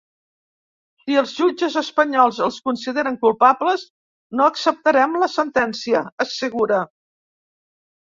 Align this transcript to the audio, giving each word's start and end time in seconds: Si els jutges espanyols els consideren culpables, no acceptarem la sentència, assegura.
Si 1.03 1.17
els 1.21 1.33
jutges 1.41 1.75
espanyols 1.81 2.39
els 2.47 2.57
consideren 2.71 3.21
culpables, 3.27 3.85
no 4.41 4.49
acceptarem 4.55 5.17
la 5.25 5.33
sentència, 5.39 6.05
assegura. 6.29 6.85